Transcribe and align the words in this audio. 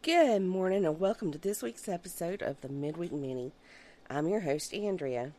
Good 0.00 0.42
morning 0.42 0.86
and 0.86 1.00
welcome 1.00 1.32
to 1.32 1.38
this 1.38 1.60
week's 1.60 1.88
episode 1.88 2.40
of 2.40 2.60
the 2.60 2.68
Midweek 2.68 3.10
Mini. 3.10 3.50
I'm 4.08 4.28
your 4.28 4.40
host, 4.40 4.72
Andrea. 4.72 5.32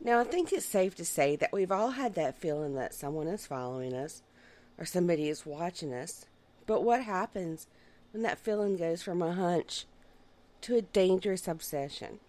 Now, 0.00 0.20
I 0.20 0.24
think 0.24 0.52
it's 0.52 0.64
safe 0.64 0.94
to 0.94 1.04
say 1.04 1.34
that 1.34 1.52
we've 1.52 1.72
all 1.72 1.90
had 1.90 2.14
that 2.14 2.38
feeling 2.38 2.76
that 2.76 2.94
someone 2.94 3.26
is 3.26 3.44
following 3.44 3.94
us 3.94 4.22
or 4.78 4.84
somebody 4.84 5.28
is 5.28 5.44
watching 5.44 5.92
us. 5.92 6.24
But 6.66 6.84
what 6.84 7.02
happens 7.02 7.66
when 8.12 8.22
that 8.22 8.38
feeling 8.38 8.76
goes 8.76 9.02
from 9.02 9.20
a 9.20 9.34
hunch 9.34 9.86
to 10.60 10.76
a 10.76 10.82
dangerous 10.82 11.48
obsession? 11.48 12.20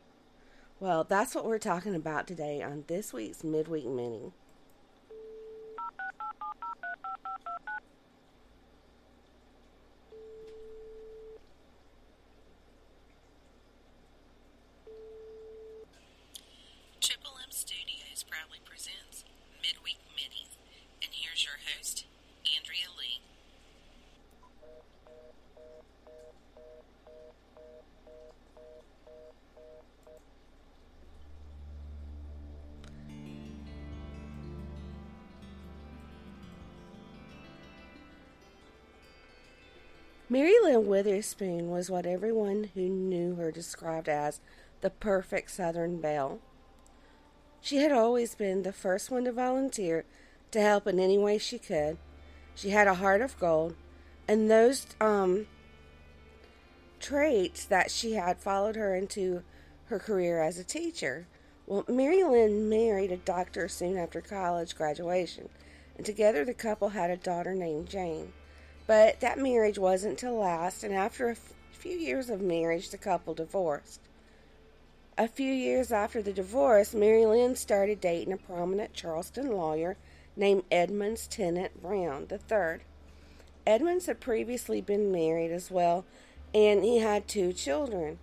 Well, 0.79 1.03
that's 1.03 1.35
what 1.35 1.45
we're 1.45 1.59
talking 1.59 1.93
about 1.93 2.25
today 2.25 2.63
on 2.63 2.85
this 2.87 3.13
week's 3.13 3.43
Midweek 3.43 3.85
Mini. 3.85 4.31
Presents 18.65 19.23
Midweek 19.61 19.97
Minis, 20.15 20.57
and 21.01 21.11
here's 21.11 21.43
your 21.43 21.55
host, 21.75 22.05
Andrea 22.45 22.87
Lea. 22.99 23.21
Mary 40.29 40.53
Lynn 40.63 40.87
Witherspoon 40.87 41.69
was 41.69 41.89
what 41.89 42.05
everyone 42.05 42.69
who 42.75 42.89
knew 42.89 43.35
her 43.35 43.51
described 43.51 44.09
as 44.09 44.39
the 44.81 44.89
perfect 44.89 45.51
Southern 45.51 45.99
belle. 45.99 46.39
She 47.63 47.77
had 47.77 47.93
always 47.93 48.35
been 48.35 48.63
the 48.63 48.73
first 48.73 49.09
one 49.09 49.23
to 49.23 49.31
volunteer 49.31 50.03
to 50.51 50.59
help 50.59 50.85
in 50.85 50.99
any 50.99 51.17
way 51.17 51.37
she 51.37 51.57
could. 51.57 51.97
She 52.55 52.71
had 52.71 52.87
a 52.87 52.95
heart 52.95 53.21
of 53.21 53.39
gold, 53.39 53.77
and 54.27 54.51
those 54.51 54.85
um, 54.99 55.47
traits 56.99 57.63
that 57.63 57.89
she 57.89 58.15
had 58.15 58.37
followed 58.37 58.75
her 58.75 58.93
into 58.93 59.43
her 59.85 59.97
career 59.97 60.43
as 60.43 60.59
a 60.59 60.65
teacher. 60.65 61.25
Well, 61.65 61.85
Mary 61.87 62.21
Lynn 62.21 62.67
married 62.67 63.13
a 63.13 63.17
doctor 63.17 63.69
soon 63.69 63.95
after 63.95 64.19
college 64.19 64.75
graduation, 64.75 65.47
and 65.95 66.05
together 66.05 66.43
the 66.43 66.53
couple 66.53 66.89
had 66.89 67.11
a 67.11 67.15
daughter 67.15 67.55
named 67.55 67.87
Jane. 67.87 68.33
But 68.87 69.21
that 69.21 69.39
marriage 69.39 69.79
wasn't 69.79 70.19
to 70.19 70.31
last, 70.33 70.83
and 70.83 70.93
after 70.93 71.29
a 71.29 71.31
f- 71.31 71.53
few 71.71 71.97
years 71.97 72.29
of 72.29 72.41
marriage, 72.41 72.89
the 72.89 72.97
couple 72.97 73.33
divorced. 73.33 74.01
A 75.15 75.27
few 75.27 75.53
years 75.53 75.91
after 75.91 76.23
the 76.23 76.33
divorce, 76.33 76.95
Mary 76.95 77.23
Lynn 77.23 77.55
started 77.55 78.01
dating 78.01 78.33
a 78.33 78.37
prominent 78.37 78.93
Charleston 78.93 79.51
lawyer 79.51 79.95
named 80.35 80.63
Edmunds 80.71 81.27
Tennant 81.27 81.79
Brown 81.83 82.27
III. 82.31 82.79
Edmunds 83.67 84.07
had 84.07 84.19
previously 84.19 84.81
been 84.81 85.11
married 85.11 85.51
as 85.51 85.69
well, 85.69 86.03
and 86.51 86.83
he 86.83 86.97
had 86.97 87.27
two 87.27 87.53
children. 87.53 88.17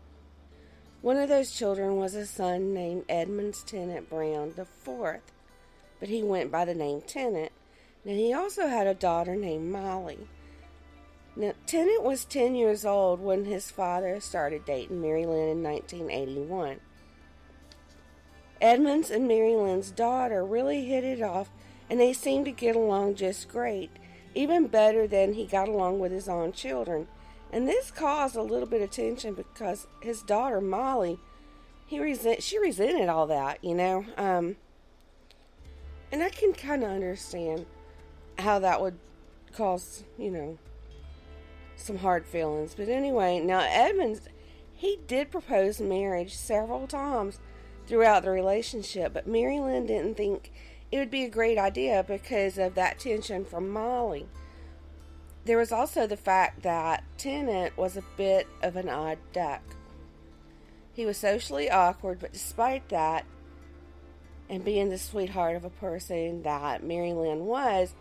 One 1.00 1.16
of 1.16 1.28
those 1.28 1.52
children 1.52 1.96
was 1.96 2.16
a 2.16 2.27
son 2.27 2.74
named 2.74 3.05
Edmunds 3.08 3.62
Tennant 3.62 4.11
Brown 4.11 4.52
IV, 4.58 5.20
but 6.00 6.08
he 6.08 6.24
went 6.24 6.50
by 6.50 6.64
the 6.64 6.74
name 6.74 7.02
Tennant. 7.02 7.52
Now, 8.05 8.14
he 8.14 8.33
also 8.33 8.66
had 8.66 8.88
a 8.88 8.94
daughter 8.94 9.36
named 9.36 9.70
Molly. 9.70 10.27
Now, 11.36 11.53
Tennant 11.67 12.03
was 12.03 12.25
10 12.25 12.55
years 12.55 12.84
old 12.84 13.20
when 13.20 13.45
his 13.45 13.70
father 13.70 14.19
started 14.20 14.64
dating 14.64 15.01
Mary 15.01 15.27
Lynn 15.27 15.48
in 15.48 15.63
1981. 15.63 16.80
Edmunds 18.61 19.11
and 19.11 19.27
Mary 19.27 19.55
Lynn's 19.55 19.91
daughter 19.91 20.45
really 20.45 20.85
hit 20.85 21.05
it 21.05 21.23
off, 21.23 21.51
and 21.89 21.98
they 21.98 22.13
seemed 22.13 22.45
to 22.46 22.51
get 22.51 22.77
along 22.77 23.14
just 23.14 23.48
great, 23.48 23.91
even 24.35 24.67
better 24.67 25.07
than 25.07 25.35
he 25.35 25.46
got 25.46 25.68
along 25.68 25.98
with 25.98 26.13
his 26.13 26.29
own 26.29 26.52
children. 26.52 27.07
And 27.52 27.67
this 27.67 27.91
caused 27.91 28.36
a 28.36 28.42
little 28.42 28.68
bit 28.68 28.83
of 28.83 28.91
tension 28.91 29.35
because 29.35 29.86
his 30.02 30.23
daughter 30.23 30.61
Molly, 30.61 31.18
he 31.86 31.98
resent 31.98 32.42
she 32.42 32.58
resented 32.58 33.08
all 33.08 33.27
that, 33.29 33.64
you 33.64 33.74
know. 33.74 34.05
Um, 34.17 34.57
and 36.12 36.23
I 36.23 36.29
can 36.29 36.52
kind 36.52 36.85
of 36.85 36.91
understand 36.91 37.67
how 38.39 38.58
that 38.61 38.80
would 38.80 38.98
cause, 39.52 40.05
you 40.18 40.30
know, 40.30 40.58
some 41.80 41.98
hard 41.98 42.27
feelings. 42.27 42.74
But 42.77 42.89
anyway, 42.89 43.41
now 43.41 43.61
Edmunds, 43.61 44.23
he 44.73 44.98
did 45.07 45.30
propose 45.30 45.80
marriage 45.80 46.35
several 46.35 46.86
times 46.86 47.39
throughout 47.86 48.23
the 48.23 48.30
relationship, 48.30 49.13
but 49.13 49.27
Mary 49.27 49.61
Lynn 49.61 49.86
didn't 49.86 50.17
think 50.17 50.52
it 50.92 50.98
would 50.98 51.11
be 51.11 51.24
a 51.24 51.29
great 51.29 51.58
idea 51.58 52.05
because 52.07 52.58
of 52.58 52.74
that 52.74 52.98
tension 52.98 53.45
from 53.45 53.68
Molly. 53.68 54.27
There 55.45 55.58
was 55.58 55.73
also 55.73 56.07
the 56.07 56.17
fact 56.17 56.63
that 56.63 57.05
Tennant 57.17 57.77
was 57.77 57.97
a 57.97 58.05
bit 58.17 58.47
of 58.62 58.77
an 58.77 58.89
odd 58.89 59.18
duck. 59.33 59.62
He 60.92 61.07
was 61.07 61.17
socially 61.17 61.70
awkward, 61.70 62.18
but 62.20 62.33
despite 62.33 62.89
that, 62.91 63.24
and 64.48 64.64
being 64.64 64.91
the 64.91 64.98
sweetheart 64.98 65.57
of 65.57 65.64
a 65.64 65.70
person 65.70 66.42
that 66.42 66.83
Mary 66.83 67.12
Lynn 67.12 67.47
was, 67.47 67.95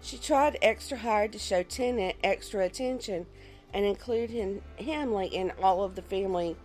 she 0.00 0.16
tried 0.16 0.58
extra 0.62 0.98
hard 0.98 1.32
to 1.32 1.38
show 1.38 1.62
Tennant 1.62 2.16
extra 2.22 2.64
attention 2.64 3.26
and 3.74 3.84
include 3.84 4.30
him, 4.30 4.62
him 4.76 5.12
like 5.12 5.32
in 5.32 5.52
all 5.62 5.82
of 5.82 5.94
the 5.94 6.02
family 6.02 6.56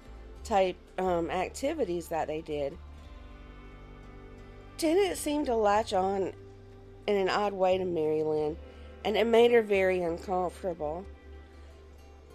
type 0.44 0.76
um, 0.98 1.30
activities 1.30 2.08
that 2.10 2.28
they 2.28 2.42
did. 2.42 2.78
Tennant 4.78 5.18
seemed 5.18 5.46
to 5.48 5.56
latch 5.56 5.94
on 5.94 6.34
in 7.08 7.16
an 7.16 7.30
odd 7.30 7.54
way 7.54 7.78
to 7.78 7.86
Mary 7.86 8.24
Lynn, 8.24 8.58
and 9.04 9.18
it 9.18 9.28
made 9.28 9.52
her 9.52 9.62
very 9.62 10.02
uncomfortable. 10.02 11.06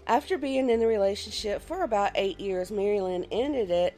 After 0.06 0.38
being 0.38 0.70
in 0.70 0.80
the 0.80 0.86
relationship 0.86 1.60
for 1.62 1.82
about 1.82 2.12
eight 2.14 2.40
years, 2.40 2.70
Mary 2.70 3.00
Lynn 3.00 3.26
ended 3.30 3.70
it, 3.70 3.94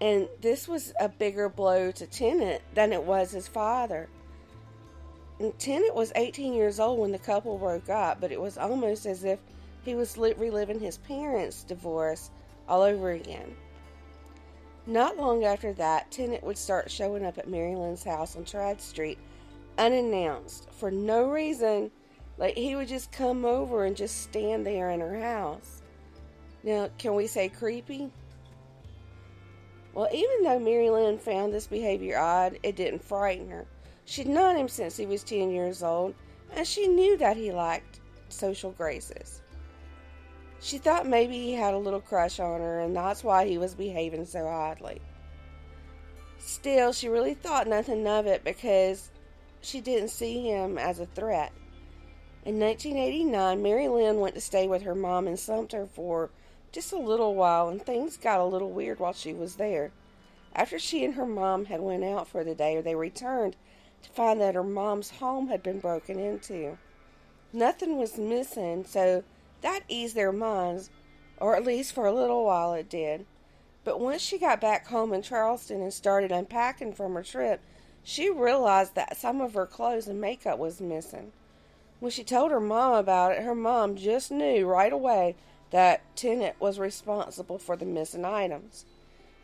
and 0.00 0.28
this 0.40 0.68
was 0.68 0.92
a 1.00 1.08
bigger 1.08 1.48
blow 1.48 1.90
to 1.92 2.06
Tennant 2.06 2.62
than 2.74 2.92
it 2.92 3.02
was 3.02 3.30
his 3.30 3.48
father. 3.48 4.08
Tennant 5.58 5.94
was 5.94 6.12
18 6.16 6.54
years 6.54 6.80
old 6.80 6.98
when 6.98 7.12
the 7.12 7.18
couple 7.18 7.58
broke 7.58 7.90
up, 7.90 8.20
but 8.20 8.32
it 8.32 8.40
was 8.40 8.56
almost 8.56 9.04
as 9.04 9.24
if 9.24 9.38
he 9.84 9.94
was 9.94 10.16
reliving 10.16 10.80
his 10.80 10.96
parents' 10.98 11.62
divorce 11.62 12.30
all 12.68 12.82
over 12.82 13.10
again. 13.10 13.54
Not 14.86 15.16
long 15.16 15.44
after 15.44 15.72
that, 15.74 16.10
Tennant 16.10 16.44
would 16.44 16.56
start 16.56 16.90
showing 16.90 17.24
up 17.24 17.38
at 17.38 17.48
Mary 17.48 17.74
Lynn's 17.74 18.04
house 18.04 18.36
on 18.36 18.44
Tradd 18.44 18.80
Street 18.80 19.18
unannounced 19.78 20.70
for 20.70 20.90
no 20.90 21.28
reason. 21.28 21.90
Like 22.38 22.56
he 22.56 22.76
would 22.76 22.88
just 22.88 23.12
come 23.12 23.44
over 23.44 23.84
and 23.84 23.96
just 23.96 24.22
stand 24.22 24.66
there 24.66 24.90
in 24.90 25.00
her 25.00 25.20
house. 25.20 25.82
Now, 26.62 26.88
can 26.98 27.14
we 27.14 27.26
say 27.26 27.48
creepy? 27.48 28.10
Well, 29.92 30.08
even 30.12 30.42
though 30.42 30.58
Mary 30.58 30.90
Lynn 30.90 31.18
found 31.18 31.52
this 31.52 31.66
behavior 31.66 32.18
odd, 32.18 32.58
it 32.62 32.76
didn't 32.76 33.02
frighten 33.04 33.50
her. 33.50 33.66
She'd 34.06 34.28
known 34.28 34.56
him 34.56 34.68
since 34.68 34.96
he 34.96 35.04
was 35.04 35.24
10 35.24 35.50
years 35.50 35.82
old, 35.82 36.14
and 36.54 36.66
she 36.66 36.86
knew 36.86 37.16
that 37.18 37.36
he 37.36 37.50
liked 37.50 38.00
social 38.28 38.70
graces. 38.70 39.42
She 40.60 40.78
thought 40.78 41.06
maybe 41.06 41.34
he 41.34 41.54
had 41.54 41.74
a 41.74 41.78
little 41.78 42.00
crush 42.00 42.38
on 42.38 42.60
her, 42.60 42.80
and 42.80 42.94
that's 42.94 43.24
why 43.24 43.46
he 43.46 43.58
was 43.58 43.74
behaving 43.74 44.24
so 44.24 44.46
oddly. 44.46 45.02
Still, 46.38 46.92
she 46.92 47.08
really 47.08 47.34
thought 47.34 47.66
nothing 47.66 48.06
of 48.06 48.26
it 48.26 48.44
because 48.44 49.10
she 49.60 49.80
didn't 49.80 50.10
see 50.10 50.48
him 50.48 50.78
as 50.78 51.00
a 51.00 51.06
threat. 51.06 51.52
In 52.44 52.60
1989, 52.60 53.60
Mary 53.60 53.88
Lynn 53.88 54.20
went 54.20 54.36
to 54.36 54.40
stay 54.40 54.68
with 54.68 54.82
her 54.82 54.94
mom 54.94 55.26
in 55.26 55.36
Sumter 55.36 55.84
for 55.84 56.30
just 56.70 56.92
a 56.92 56.98
little 56.98 57.34
while, 57.34 57.68
and 57.68 57.82
things 57.82 58.16
got 58.16 58.38
a 58.38 58.44
little 58.44 58.70
weird 58.70 59.00
while 59.00 59.12
she 59.12 59.34
was 59.34 59.56
there. 59.56 59.90
After 60.54 60.78
she 60.78 61.04
and 61.04 61.14
her 61.14 61.26
mom 61.26 61.64
had 61.64 61.80
went 61.80 62.04
out 62.04 62.28
for 62.28 62.44
the 62.44 62.54
day, 62.54 62.80
they 62.80 62.94
returned 62.94 63.56
to 64.02 64.10
find 64.10 64.40
that 64.40 64.54
her 64.54 64.62
mom's 64.62 65.10
home 65.10 65.48
had 65.48 65.62
been 65.62 65.80
broken 65.80 66.18
into. 66.18 66.78
Nothing 67.52 67.96
was 67.96 68.18
missing, 68.18 68.84
so 68.84 69.24
that 69.62 69.84
eased 69.88 70.14
their 70.14 70.32
minds, 70.32 70.90
or 71.38 71.56
at 71.56 71.64
least 71.64 71.92
for 71.92 72.06
a 72.06 72.14
little 72.14 72.44
while 72.44 72.74
it 72.74 72.88
did. 72.88 73.26
But 73.84 74.00
once 74.00 74.20
she 74.20 74.38
got 74.38 74.60
back 74.60 74.88
home 74.88 75.12
in 75.12 75.22
Charleston 75.22 75.80
and 75.80 75.92
started 75.92 76.32
unpacking 76.32 76.92
from 76.92 77.14
her 77.14 77.22
trip, 77.22 77.60
she 78.02 78.30
realized 78.30 78.94
that 78.94 79.16
some 79.16 79.40
of 79.40 79.54
her 79.54 79.66
clothes 79.66 80.08
and 80.08 80.20
makeup 80.20 80.58
was 80.58 80.80
missing. 80.80 81.32
When 81.98 82.10
she 82.10 82.24
told 82.24 82.50
her 82.50 82.60
mom 82.60 82.94
about 82.94 83.32
it, 83.32 83.42
her 83.42 83.54
mom 83.54 83.96
just 83.96 84.30
knew 84.30 84.66
right 84.66 84.92
away 84.92 85.36
that 85.70 86.02
Tennant 86.14 86.60
was 86.60 86.78
responsible 86.78 87.58
for 87.58 87.76
the 87.76 87.84
missing 87.84 88.24
items. 88.24 88.84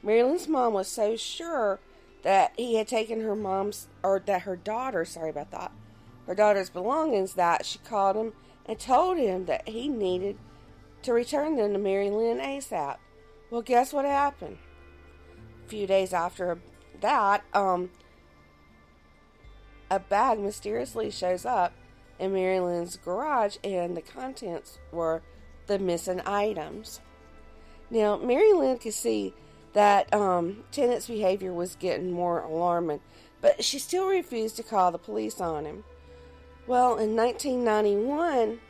Mary 0.02 0.22
Lynn's 0.22 0.48
mom 0.48 0.74
was 0.74 0.88
so 0.88 1.16
sure 1.16 1.80
that 2.22 2.52
he 2.56 2.76
had 2.76 2.88
taken 2.88 3.20
her 3.20 3.34
mom's, 3.34 3.88
or 4.02 4.20
that 4.26 4.42
her 4.42 4.56
daughter, 4.56 5.04
sorry 5.04 5.30
about 5.30 5.50
that, 5.50 5.72
her 6.26 6.34
daughter's 6.34 6.70
belongings, 6.70 7.34
that 7.34 7.66
she 7.66 7.78
called 7.80 8.16
him 8.16 8.32
and 8.66 8.78
told 8.78 9.18
him 9.18 9.46
that 9.46 9.68
he 9.68 9.88
needed 9.88 10.38
to 11.02 11.12
return 11.12 11.56
them 11.56 11.72
to 11.72 11.78
Mary 11.78 12.10
Lynn 12.10 12.38
ASAP. 12.38 12.96
Well, 13.50 13.62
guess 13.62 13.92
what 13.92 14.04
happened? 14.04 14.58
A 15.64 15.68
few 15.68 15.86
days 15.86 16.12
after 16.12 16.60
that, 17.00 17.42
um, 17.52 17.90
a 19.90 19.98
bag 19.98 20.38
mysteriously 20.38 21.10
shows 21.10 21.44
up 21.44 21.72
in 22.18 22.32
Mary 22.32 22.60
Lynn's 22.60 22.96
garage, 22.96 23.56
and 23.64 23.96
the 23.96 24.00
contents 24.00 24.78
were 24.92 25.22
the 25.66 25.78
missing 25.78 26.20
items. 26.24 27.00
Now, 27.90 28.16
Mary 28.16 28.52
Lynn 28.52 28.78
could 28.78 28.94
see 28.94 29.34
that 29.72 30.12
um, 30.12 30.64
Tennant's 30.70 31.06
behavior 31.06 31.52
was 31.52 31.76
getting 31.76 32.12
more 32.12 32.40
alarming, 32.40 33.00
but 33.40 33.64
she 33.64 33.78
still 33.78 34.06
refused 34.06 34.56
to 34.56 34.62
call 34.62 34.92
the 34.92 34.98
police 34.98 35.40
on 35.40 35.64
him. 35.64 35.84
Well, 36.66 36.98
in 36.98 37.16
1991, 37.16 38.60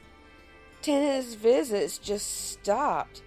Tennant's 0.81 1.35
visits 1.35 1.99
just 1.99 2.51
stopped. 2.53 3.23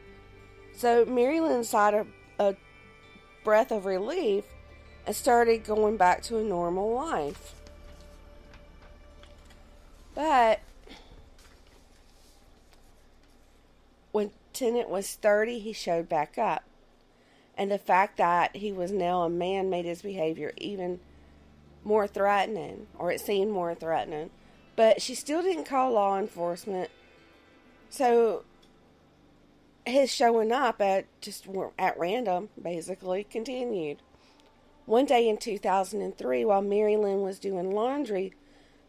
So 0.75 1.06
Mary 1.06 1.39
Lynn 1.39 1.63
sighed 1.63 1.94
a, 1.94 2.06
a 2.39 2.56
breath 3.44 3.72
of 3.72 3.86
relief 3.86 4.45
and 5.06 5.16
started 5.16 5.63
going 5.63 5.98
back 5.98 6.24
to 6.24 6.38
a 6.38 6.44
normal 6.44 6.94
life. 6.94 7.54
But 10.16 10.62
when 14.12 14.31
Tennant 14.54 14.89
was 14.89 15.13
30, 15.13 15.60
he 15.60 15.74
showed 15.74 16.10
back 16.10 16.38
up. 16.38 16.63
And 17.57 17.72
the 17.72 17.78
fact 17.78 18.18
that 18.18 18.56
he 18.56 18.72
was 18.72 18.92
now 18.92 19.22
a 19.24 19.30
man 19.30 19.69
made 19.69 19.86
his 19.86 20.02
behavior 20.02 20.54
even 20.57 21.00
more 21.84 22.07
threatening, 22.07 22.88
or 22.98 23.12
it 23.12 23.22
seemed 23.22 23.52
more 23.52 23.74
threatening. 23.74 24.31
But 24.75 25.02
she 25.02 25.16
still 25.16 25.42
didn't 25.42 25.66
call 25.66 25.94
law 25.94 26.19
enforcement. 26.19 26.90
So 27.90 28.44
his 29.86 30.12
showing 30.12 30.52
up 30.52 30.81
at 30.81 31.06
just 31.22 31.48
at 31.78 31.98
random 31.98 32.50
basically 32.62 33.24
continued. 33.24 34.00
One 34.86 35.06
day 35.06 35.30
in 35.30 35.38
2003, 35.38 36.46
while 36.46 36.62
Mary 36.62 36.98
Lynn 36.98 37.22
was 37.22 37.40
doing 37.40 37.72
laundry, 37.72 38.34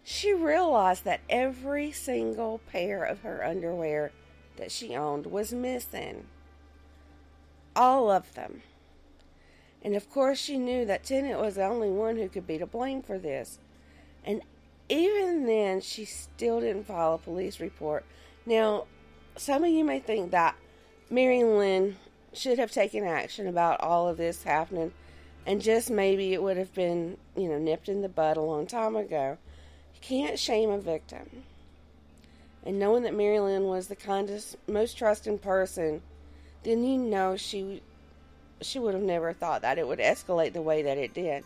she 0.02 0.32
realized 0.34 1.04
that 1.04 1.20
every 1.28 1.92
single 1.92 2.60
pair 2.70 3.02
of 3.02 3.20
her 3.20 3.44
underwear 3.44 4.12
that 4.56 4.70
she 4.70 4.94
owned 4.94 5.26
was 5.26 5.52
missing. 5.52 6.26
All 7.76 8.10
of 8.10 8.34
them. 8.34 8.62
And 9.82 9.94
of 9.94 10.10
course, 10.10 10.38
she 10.38 10.58
knew 10.58 10.84
that 10.86 11.04
Tennant 11.04 11.38
was 11.38 11.54
the 11.54 11.64
only 11.64 11.90
one 11.90 12.16
who 12.16 12.28
could 12.28 12.46
be 12.46 12.58
to 12.58 12.66
blame 12.66 13.02
for 13.02 13.18
this. 13.18 13.58
And 14.24 14.42
even 14.88 15.46
then, 15.46 15.80
she 15.80 16.04
still 16.04 16.60
didn't 16.60 16.88
file 16.88 17.14
a 17.14 17.18
police 17.18 17.60
report. 17.60 18.04
Now, 18.46 18.86
some 19.36 19.62
of 19.62 19.70
you 19.70 19.84
may 19.84 20.00
think 20.00 20.30
that 20.30 20.56
Mary 21.10 21.44
Lynn 21.44 21.96
should 22.32 22.58
have 22.58 22.72
taken 22.72 23.04
action 23.04 23.46
about 23.46 23.80
all 23.80 24.08
of 24.08 24.16
this 24.16 24.42
happening, 24.42 24.92
and 25.46 25.60
just 25.60 25.90
maybe 25.90 26.32
it 26.32 26.42
would 26.42 26.56
have 26.56 26.74
been, 26.74 27.16
you 27.36 27.48
know, 27.48 27.58
nipped 27.58 27.88
in 27.88 28.02
the 28.02 28.08
bud 28.08 28.36
a 28.36 28.42
long 28.42 28.66
time 28.66 28.96
ago. 28.96 29.38
You 29.94 30.00
can't 30.00 30.38
shame 30.38 30.70
a 30.70 30.78
victim. 30.78 31.44
And 32.64 32.78
knowing 32.78 33.04
that 33.04 33.14
Mary 33.14 33.38
Lynn 33.38 33.64
was 33.64 33.86
the 33.86 33.96
kindest, 33.96 34.56
most 34.66 34.98
trusting 34.98 35.38
person, 35.38 36.02
then 36.66 36.82
you 36.82 36.98
know 36.98 37.36
she 37.36 37.82
she 38.60 38.78
would 38.78 38.94
have 38.94 39.02
never 39.02 39.32
thought 39.32 39.62
that 39.62 39.78
it 39.78 39.86
would 39.86 39.98
escalate 39.98 40.52
the 40.52 40.62
way 40.62 40.82
that 40.82 40.98
it 40.98 41.14
did. 41.14 41.44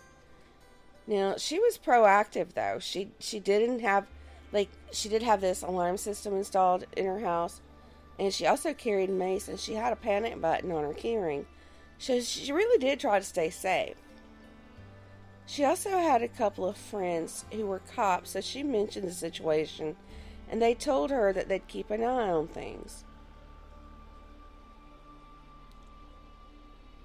Now 1.06 1.36
she 1.36 1.58
was 1.58 1.78
proactive 1.78 2.54
though. 2.54 2.78
She 2.80 3.10
she 3.18 3.38
didn't 3.38 3.80
have 3.80 4.06
like 4.52 4.70
she 4.92 5.08
did 5.08 5.22
have 5.22 5.40
this 5.40 5.62
alarm 5.62 5.96
system 5.96 6.34
installed 6.34 6.86
in 6.96 7.04
her 7.06 7.20
house, 7.20 7.60
and 8.18 8.32
she 8.32 8.46
also 8.46 8.72
carried 8.72 9.10
mace 9.10 9.48
and 9.48 9.60
she 9.60 9.74
had 9.74 9.92
a 9.92 9.96
panic 9.96 10.40
button 10.40 10.72
on 10.72 10.84
her 10.84 10.94
keyring. 10.94 11.44
So 11.98 12.20
she 12.20 12.50
really 12.52 12.78
did 12.78 12.98
try 12.98 13.18
to 13.18 13.24
stay 13.24 13.50
safe. 13.50 13.96
She 15.44 15.64
also 15.64 15.90
had 15.90 16.22
a 16.22 16.28
couple 16.28 16.66
of 16.66 16.76
friends 16.76 17.44
who 17.52 17.66
were 17.66 17.82
cops, 17.94 18.30
so 18.30 18.40
she 18.40 18.62
mentioned 18.62 19.06
the 19.06 19.12
situation, 19.12 19.96
and 20.48 20.62
they 20.62 20.74
told 20.74 21.10
her 21.10 21.32
that 21.32 21.48
they'd 21.48 21.66
keep 21.66 21.90
an 21.90 22.04
eye 22.04 22.30
on 22.30 22.46
things. 22.46 23.04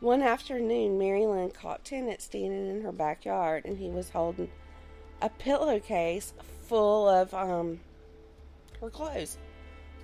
One 0.05 0.21
afternoon, 0.21 0.99
Mary 0.99 1.25
Lynn 1.25 1.49
caught 1.49 1.83
Tennant 1.83 2.21
standing 2.21 2.69
in 2.69 2.83
her 2.83 2.91
backyard, 2.91 3.65
and 3.65 3.79
he 3.79 3.89
was 3.89 4.11
holding 4.11 4.51
a 5.19 5.29
pillowcase 5.29 6.31
full 6.67 7.09
of 7.09 7.33
um, 7.33 7.79
her 8.81 8.91
clothes. 8.91 9.39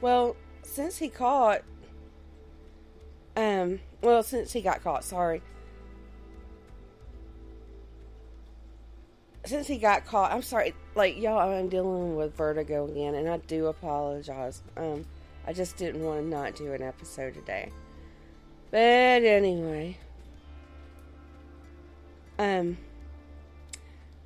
Well, 0.01 0.35
since 0.63 0.97
he 0.97 1.07
caught, 1.07 1.61
um, 3.37 3.79
well, 4.01 4.23
since 4.23 4.53
he 4.53 4.61
got 4.61 4.83
caught, 4.83 5.03
sorry, 5.03 5.43
since 9.45 9.67
he 9.67 9.77
got 9.77 10.07
caught, 10.07 10.31
I'm 10.31 10.41
sorry, 10.41 10.73
like 10.95 11.15
y'all, 11.19 11.47
I'm 11.47 11.69
dealing 11.69 12.15
with 12.15 12.35
vertigo 12.35 12.87
again, 12.87 13.13
and 13.13 13.29
I 13.29 13.37
do 13.37 13.67
apologize. 13.67 14.63
Um, 14.75 15.05
I 15.45 15.53
just 15.53 15.77
didn't 15.77 16.03
want 16.03 16.21
to 16.21 16.27
not 16.27 16.55
do 16.55 16.73
an 16.73 16.81
episode 16.81 17.35
today. 17.35 17.69
But 18.71 19.23
anyway, 19.23 19.97
um, 22.39 22.77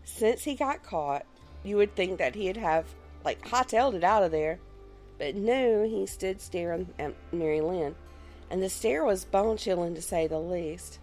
since 0.03 0.43
he 0.43 0.53
got 0.53 0.83
caught, 0.83 1.25
you 1.63 1.77
would 1.77 1.95
think 1.95 2.19
that 2.19 2.35
he'd 2.35 2.57
have 2.57 2.85
like 3.23 3.45
hightailed 3.47 3.95
it 3.95 4.03
out 4.03 4.21
of 4.21 4.31
there, 4.31 4.59
but 5.17 5.35
no, 5.35 5.83
he 5.83 6.05
stood 6.05 6.39
staring 6.39 6.93
at 6.99 7.15
Mary 7.31 7.59
Lynn, 7.59 7.95
and 8.51 8.61
the 8.61 8.69
stare 8.69 9.03
was 9.03 9.25
bone 9.25 9.57
chilling 9.57 9.95
to 9.95 10.01
say 10.01 10.27
the 10.27 10.39
least. 10.39 10.99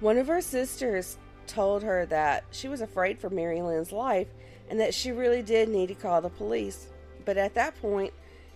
One 0.00 0.16
of 0.16 0.28
her 0.28 0.40
sisters 0.40 1.18
told 1.46 1.82
her 1.82 2.06
that 2.06 2.44
she 2.50 2.68
was 2.68 2.80
afraid 2.80 3.18
for 3.18 3.28
Mary 3.28 3.60
Lynn's 3.60 3.92
life 3.92 4.28
and 4.70 4.80
that 4.80 4.94
she 4.94 5.12
really 5.12 5.42
did 5.42 5.68
need 5.68 5.88
to 5.88 5.94
call 5.94 6.22
the 6.22 6.30
police. 6.30 6.88
But 7.24 7.36
at 7.36 7.54
that 7.54 7.80
point, 7.80 8.12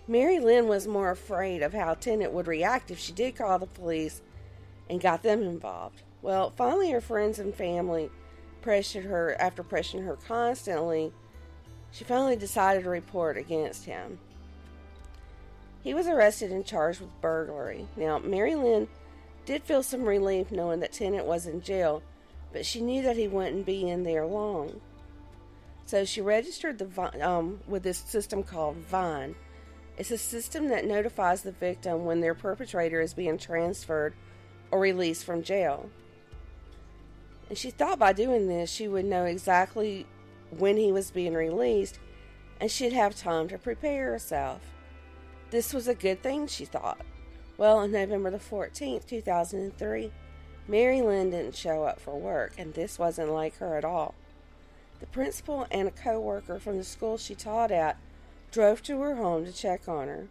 Mary 0.08 0.38
Lynn 0.38 0.68
was 0.68 0.86
more 0.86 1.10
afraid 1.10 1.62
of 1.62 1.72
how 1.72 1.94
Tennant 1.94 2.32
would 2.32 2.46
react 2.46 2.90
if 2.90 2.98
she 2.98 3.12
did 3.12 3.36
call 3.36 3.58
the 3.58 3.66
police 3.66 4.22
and 4.88 5.00
got 5.00 5.22
them 5.22 5.42
involved. 5.42 6.02
Well, 6.22 6.52
finally, 6.56 6.90
her 6.92 7.00
friends 7.00 7.38
and 7.38 7.54
family 7.54 8.10
pressured 8.62 9.04
her, 9.04 9.36
after 9.40 9.62
pressuring 9.62 10.04
her 10.04 10.16
constantly, 10.16 11.12
she 11.90 12.04
finally 12.04 12.36
decided 12.36 12.84
to 12.84 12.90
report 12.90 13.36
against 13.36 13.84
him. 13.84 14.18
He 15.82 15.94
was 15.94 16.06
arrested 16.06 16.50
and 16.50 16.64
charged 16.64 17.00
with 17.00 17.20
burglary. 17.20 17.86
Now, 17.96 18.18
Mary 18.18 18.54
Lynn 18.54 18.88
did 19.44 19.62
feel 19.62 19.82
some 19.82 20.02
relief 20.02 20.50
knowing 20.50 20.80
that 20.80 20.92
Tennant 20.92 21.26
was 21.26 21.46
in 21.46 21.62
jail 21.62 22.02
but 22.56 22.64
she 22.64 22.80
knew 22.80 23.02
that 23.02 23.18
he 23.18 23.28
wouldn't 23.28 23.66
be 23.66 23.86
in 23.86 24.02
there 24.02 24.26
long. 24.26 24.80
So 25.84 26.06
she 26.06 26.22
registered 26.22 26.78
the 26.78 27.26
um, 27.28 27.60
with 27.66 27.82
this 27.82 27.98
system 27.98 28.42
called 28.42 28.76
Vine. 28.76 29.34
It's 29.96 30.10
a 30.10 30.18
system 30.18 30.68
that 30.68 30.84
notifies 30.84 31.42
the 31.42 31.52
victim 31.52 32.04
when 32.04 32.20
their 32.20 32.34
perpetrator 32.34 33.00
is 33.00 33.14
being 33.14 33.38
transferred 33.38 34.14
or 34.70 34.78
released 34.80 35.24
from 35.24 35.42
jail. 35.42 35.88
And 37.48 37.56
she 37.56 37.70
thought 37.70 37.98
by 37.98 38.12
doing 38.12 38.48
this 38.48 38.70
she 38.70 38.88
would 38.88 39.04
know 39.04 39.24
exactly 39.24 40.06
when 40.50 40.76
he 40.76 40.92
was 40.92 41.10
being 41.10 41.34
released 41.34 41.98
and 42.60 42.70
she'd 42.70 42.92
have 42.92 43.14
time 43.14 43.48
to 43.48 43.58
prepare 43.58 44.12
herself. 44.12 44.60
This 45.50 45.72
was 45.72 45.88
a 45.88 45.94
good 45.94 46.22
thing, 46.22 46.46
she 46.46 46.64
thought. 46.64 47.00
Well, 47.56 47.78
on 47.78 47.92
November 47.92 48.30
the 48.30 48.38
14th, 48.38 49.06
2003, 49.06 50.12
Mary 50.68 51.00
Lynn 51.00 51.30
didn't 51.30 51.54
show 51.54 51.84
up 51.84 52.00
for 52.00 52.18
work, 52.18 52.54
and 52.58 52.74
this 52.74 52.98
wasn't 52.98 53.30
like 53.30 53.56
her 53.58 53.76
at 53.76 53.84
all. 53.84 54.14
The 55.00 55.06
principal 55.06 55.66
and 55.70 55.88
a 55.88 55.90
co 55.92 56.18
worker 56.18 56.58
from 56.58 56.78
the 56.78 56.84
school 56.84 57.16
she 57.16 57.34
taught 57.34 57.70
at 57.70 57.98
drove 58.50 58.82
to 58.84 59.00
her 59.00 59.16
home 59.16 59.44
to 59.44 59.52
check 59.52 59.88
on 59.88 60.08
her. 60.08 60.28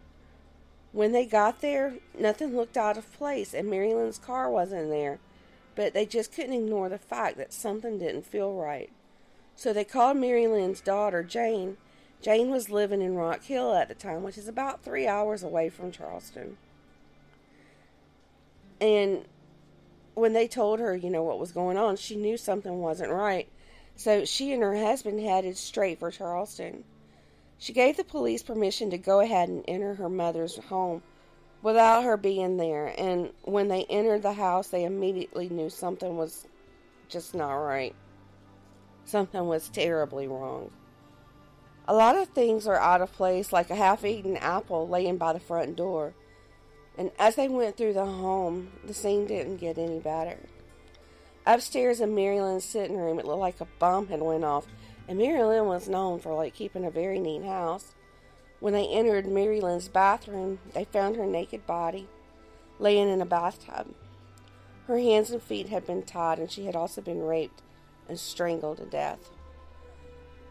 When 0.92 1.12
they 1.12 1.26
got 1.26 1.60
there, 1.60 1.96
nothing 2.18 2.56
looked 2.56 2.76
out 2.76 2.96
of 2.96 3.12
place, 3.12 3.52
and 3.52 3.68
Mary 3.68 3.92
Lynn's 3.92 4.18
car 4.18 4.50
wasn't 4.50 4.88
there, 4.88 5.18
but 5.74 5.92
they 5.92 6.06
just 6.06 6.32
couldn't 6.32 6.54
ignore 6.54 6.88
the 6.88 6.98
fact 6.98 7.36
that 7.36 7.52
something 7.52 7.98
didn't 7.98 8.26
feel 8.26 8.54
right. 8.54 8.90
So 9.54 9.72
they 9.72 9.84
called 9.84 10.16
Mary 10.16 10.46
Lynn's 10.46 10.80
daughter, 10.80 11.22
Jane. 11.22 11.76
Jane 12.22 12.50
was 12.50 12.70
living 12.70 13.02
in 13.02 13.14
Rock 13.14 13.44
Hill 13.44 13.74
at 13.74 13.88
the 13.88 13.94
time, 13.94 14.22
which 14.22 14.38
is 14.38 14.48
about 14.48 14.82
three 14.82 15.06
hours 15.06 15.42
away 15.42 15.68
from 15.68 15.92
Charleston. 15.92 16.56
And 18.80 19.26
when 20.14 20.32
they 20.32 20.48
told 20.48 20.80
her, 20.80 20.96
you 20.96 21.10
know, 21.10 21.22
what 21.22 21.38
was 21.38 21.52
going 21.52 21.76
on, 21.76 21.96
she 21.96 22.16
knew 22.16 22.36
something 22.36 22.80
wasn't 22.80 23.12
right. 23.12 23.48
So 23.96 24.24
she 24.24 24.52
and 24.52 24.62
her 24.62 24.76
husband 24.76 25.20
headed 25.20 25.56
straight 25.56 25.98
for 25.98 26.10
Charleston. 26.10 26.84
She 27.58 27.72
gave 27.72 27.96
the 27.96 28.04
police 28.04 28.42
permission 28.42 28.90
to 28.90 28.98
go 28.98 29.20
ahead 29.20 29.48
and 29.48 29.64
enter 29.66 29.94
her 29.94 30.08
mother's 30.08 30.56
home 30.56 31.02
without 31.62 32.04
her 32.04 32.16
being 32.16 32.56
there. 32.56 32.94
And 32.98 33.30
when 33.42 33.68
they 33.68 33.84
entered 33.84 34.22
the 34.22 34.34
house, 34.34 34.68
they 34.68 34.84
immediately 34.84 35.48
knew 35.48 35.70
something 35.70 36.16
was 36.16 36.46
just 37.08 37.34
not 37.34 37.54
right. 37.54 37.94
Something 39.04 39.46
was 39.46 39.68
terribly 39.68 40.28
wrong. 40.28 40.70
A 41.88 41.94
lot 41.94 42.16
of 42.16 42.28
things 42.28 42.66
are 42.66 42.78
out 42.78 43.00
of 43.00 43.12
place, 43.12 43.52
like 43.52 43.70
a 43.70 43.76
half 43.76 44.04
eaten 44.04 44.36
apple 44.36 44.88
laying 44.88 45.16
by 45.16 45.32
the 45.32 45.40
front 45.40 45.76
door. 45.76 46.14
And 46.98 47.10
as 47.18 47.36
they 47.36 47.48
went 47.48 47.76
through 47.76 47.92
the 47.92 48.04
home, 48.04 48.72
the 48.84 48.94
scene 48.94 49.26
didn't 49.26 49.58
get 49.58 49.78
any 49.78 50.00
better. 50.00 50.38
Upstairs 51.46 52.00
in 52.00 52.14
Mary 52.14 52.40
Lynn's 52.40 52.64
sitting 52.64 52.96
room, 52.96 53.20
it 53.20 53.26
looked 53.26 53.38
like 53.38 53.60
a 53.60 53.68
bomb 53.78 54.08
had 54.08 54.20
went 54.20 54.44
off, 54.44 54.66
and 55.08 55.18
Mary 55.18 55.42
Lynn 55.42 55.66
was 55.66 55.88
known 55.88 56.18
for 56.18 56.34
like 56.34 56.54
keeping 56.54 56.84
a 56.84 56.90
very 56.90 57.18
neat 57.18 57.44
house. 57.44 57.94
When 58.60 58.72
they 58.72 58.86
entered 58.88 59.26
Mary 59.26 59.60
Lynn's 59.60 59.88
bathroom, 59.88 60.58
they 60.72 60.84
found 60.84 61.16
her 61.16 61.26
naked 61.26 61.66
body 61.66 62.08
laying 62.78 63.08
in 63.08 63.20
a 63.20 63.26
bathtub. 63.26 63.94
Her 64.86 64.98
hands 64.98 65.30
and 65.30 65.42
feet 65.42 65.68
had 65.68 65.86
been 65.86 66.02
tied, 66.02 66.38
and 66.38 66.50
she 66.50 66.66
had 66.66 66.76
also 66.76 67.00
been 67.00 67.22
raped 67.22 67.62
and 68.08 68.18
strangled 68.18 68.78
to 68.78 68.86
death. 68.86 69.30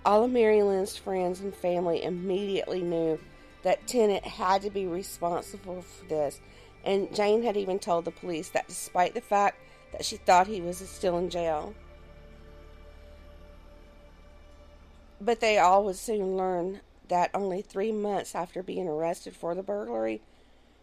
All 0.06 0.24
of 0.24 0.32
Mary 0.32 0.62
Lynn's 0.62 0.98
friends 0.98 1.40
and 1.40 1.56
family 1.56 2.04
immediately 2.04 2.82
knew 2.82 3.20
that 3.64 3.88
Tennant 3.88 4.26
had 4.26 4.62
to 4.62 4.70
be 4.70 4.86
responsible 4.86 5.82
for 5.82 6.06
this, 6.06 6.40
and 6.84 7.14
Jane 7.16 7.44
had 7.44 7.58
even 7.58 7.80
told 7.80 8.06
the 8.06 8.12
police 8.12 8.50
that 8.50 8.68
despite 8.68 9.16
the 9.16 9.22
fact 9.22 9.58
that 9.92 10.06
she 10.06 10.18
thought 10.18 10.48
he 10.48 10.62
was 10.62 10.78
still 10.78 11.18
in 11.18 11.30
jail. 11.30 11.74
But 15.20 15.40
they 15.40 15.58
all 15.58 15.84
would 15.86 15.96
soon 15.96 16.38
learn 16.38 16.82
that 17.08 17.32
only 17.34 17.62
three 17.62 17.92
months 17.92 18.36
after 18.36 18.62
being 18.62 18.88
arrested 18.88 19.36
for 19.36 19.56
the 19.56 19.64
burglary, 19.64 20.22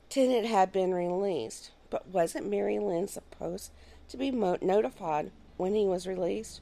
Tennant 0.09 0.47
had 0.47 0.73
been 0.73 0.95
released. 0.95 1.71
But 1.91 2.09
wasn't 2.09 2.49
Mary 2.49 2.79
Lynn 2.79 3.09
supposed 3.09 3.71
to 4.09 4.17
be 4.17 4.31
mo- 4.31 4.59
notified 4.61 5.31
when 5.57 5.75
he 5.75 5.87
was 5.87 6.07
released? 6.07 6.61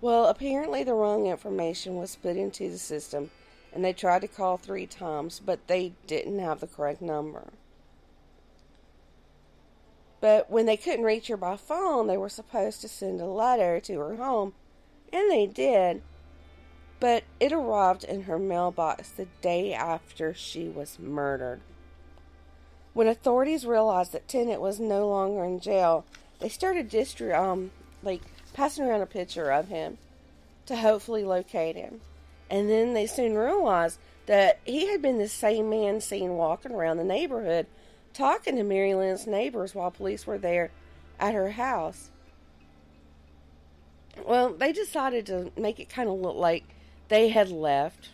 Well, 0.00 0.26
apparently 0.26 0.82
the 0.82 0.94
wrong 0.94 1.26
information 1.26 1.96
was 1.96 2.16
put 2.16 2.36
into 2.36 2.68
the 2.68 2.78
system, 2.78 3.30
and 3.72 3.84
they 3.84 3.92
tried 3.92 4.22
to 4.22 4.28
call 4.28 4.56
three 4.56 4.86
times, 4.86 5.40
but 5.44 5.66
they 5.66 5.92
didn't 6.06 6.38
have 6.38 6.60
the 6.60 6.66
correct 6.66 7.00
number. 7.02 7.52
But 10.20 10.50
when 10.50 10.66
they 10.66 10.76
couldn't 10.76 11.04
reach 11.04 11.28
her 11.28 11.36
by 11.36 11.56
phone, 11.56 12.06
they 12.06 12.16
were 12.16 12.28
supposed 12.28 12.80
to 12.80 12.88
send 12.88 13.20
a 13.20 13.26
letter 13.26 13.80
to 13.80 13.98
her 13.98 14.16
home, 14.16 14.54
and 15.12 15.30
they 15.30 15.46
did. 15.46 16.02
But 17.02 17.24
it 17.40 17.50
arrived 17.50 18.04
in 18.04 18.22
her 18.22 18.38
mailbox 18.38 19.08
the 19.08 19.26
day 19.40 19.74
after 19.74 20.32
she 20.32 20.68
was 20.68 21.00
murdered. 21.00 21.60
When 22.94 23.08
authorities 23.08 23.66
realized 23.66 24.12
that 24.12 24.28
Tennant 24.28 24.60
was 24.60 24.78
no 24.78 25.08
longer 25.08 25.42
in 25.42 25.58
jail, 25.58 26.04
they 26.38 26.48
started 26.48 26.88
distri- 26.88 27.36
um, 27.36 27.72
like 28.04 28.22
passing 28.52 28.84
around 28.84 29.00
a 29.00 29.06
picture 29.06 29.50
of 29.50 29.66
him 29.66 29.98
to 30.66 30.76
hopefully 30.76 31.24
locate 31.24 31.74
him. 31.74 32.02
And 32.48 32.70
then 32.70 32.94
they 32.94 33.08
soon 33.08 33.34
realized 33.34 33.98
that 34.26 34.60
he 34.62 34.86
had 34.86 35.02
been 35.02 35.18
the 35.18 35.26
same 35.26 35.68
man 35.68 36.00
seen 36.00 36.36
walking 36.36 36.70
around 36.70 36.98
the 36.98 37.04
neighborhood 37.04 37.66
talking 38.14 38.54
to 38.54 38.62
Mary 38.62 38.94
Lynn's 38.94 39.26
neighbors 39.26 39.74
while 39.74 39.90
police 39.90 40.24
were 40.24 40.38
there 40.38 40.70
at 41.18 41.34
her 41.34 41.50
house. 41.50 42.10
Well, 44.24 44.54
they 44.54 44.72
decided 44.72 45.26
to 45.26 45.50
make 45.56 45.80
it 45.80 45.88
kind 45.88 46.08
of 46.08 46.20
look 46.20 46.36
like 46.36 46.62
they 47.12 47.28
had 47.28 47.50
left 47.50 48.10